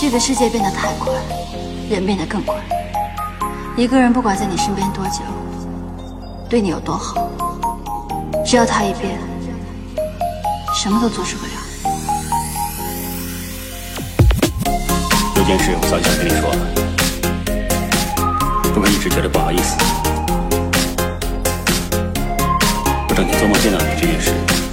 [0.00, 1.12] 这个世界变得太快
[1.90, 2.56] 人变得更快
[3.76, 5.20] 一个人不管在你身边多久
[6.48, 7.28] 对你有多好
[8.46, 9.18] 只要他一变
[10.74, 11.52] 什么都阻止不了。
[15.36, 16.56] 有件事我早就想跟你说了
[18.72, 19.76] 不过一直觉得不好意思。
[23.06, 24.69] 我整天做梦见到你这件事。